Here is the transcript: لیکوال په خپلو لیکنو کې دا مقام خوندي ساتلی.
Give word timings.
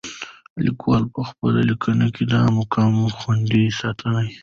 لیکوال 0.65 1.03
په 1.13 1.21
خپلو 1.29 1.59
لیکنو 1.69 2.07
کې 2.15 2.23
دا 2.33 2.41
مقام 2.57 2.93
خوندي 3.17 3.63
ساتلی. 3.79 4.29